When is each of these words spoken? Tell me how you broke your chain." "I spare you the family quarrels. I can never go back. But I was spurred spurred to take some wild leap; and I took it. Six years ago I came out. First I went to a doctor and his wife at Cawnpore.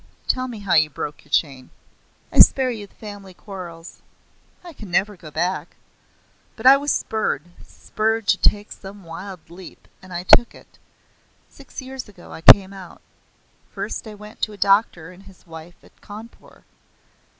Tell 0.27 0.47
me 0.47 0.57
how 0.57 0.73
you 0.73 0.89
broke 0.89 1.23
your 1.23 1.29
chain." 1.29 1.69
"I 2.31 2.39
spare 2.39 2.71
you 2.71 2.87
the 2.87 2.95
family 2.95 3.35
quarrels. 3.35 4.01
I 4.63 4.73
can 4.73 4.89
never 4.89 5.15
go 5.15 5.29
back. 5.29 5.75
But 6.55 6.65
I 6.65 6.75
was 6.75 6.91
spurred 6.91 7.43
spurred 7.63 8.25
to 8.29 8.39
take 8.39 8.71
some 8.71 9.03
wild 9.03 9.47
leap; 9.51 9.87
and 10.01 10.11
I 10.11 10.23
took 10.23 10.55
it. 10.55 10.79
Six 11.51 11.83
years 11.83 12.09
ago 12.09 12.31
I 12.33 12.41
came 12.41 12.73
out. 12.73 13.03
First 13.69 14.07
I 14.07 14.15
went 14.15 14.41
to 14.41 14.53
a 14.53 14.57
doctor 14.57 15.11
and 15.11 15.21
his 15.21 15.45
wife 15.45 15.75
at 15.83 16.01
Cawnpore. 16.01 16.63